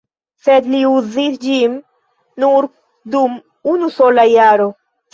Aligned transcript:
Sed 0.45 0.69
li 0.75 0.79
uzis 0.91 1.35
ĝin 1.43 1.77
nur 2.47 2.71
dum 3.19 3.39
unusola 3.77 4.29
jaro. 4.37 4.71